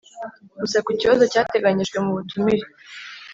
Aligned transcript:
gusa 0.61 0.77
ku 0.85 0.91
kibazo 0.99 1.23
cyateganyijwe 1.31 1.97
mu 2.05 2.11
butumire 2.17 2.65